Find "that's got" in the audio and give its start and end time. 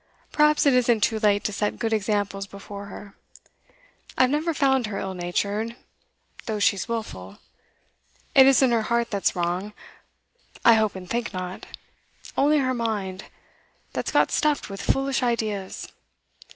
13.93-14.31